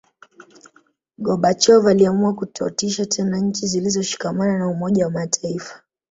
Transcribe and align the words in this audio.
Gorbachov 1.17 1.87
aliamua 1.87 2.33
kutotisha 2.33 3.05
tena 3.05 3.37
nchi 3.37 3.67
zilizoshikamana 3.67 4.57
na 4.57 4.67
Umoja 4.67 5.05
wa 5.05 5.11
mataifa 5.11 5.81